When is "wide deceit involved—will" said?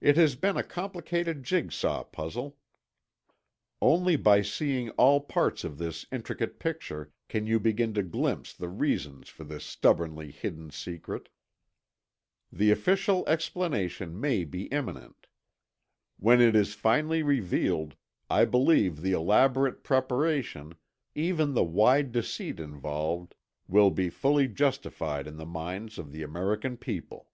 21.62-23.90